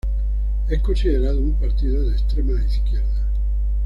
Es 0.67 0.81
considerado 0.81 1.37
un 1.39 1.53
partido 1.59 2.01
de 2.01 2.13
extrema 2.13 2.59
izquierda. 2.65 3.29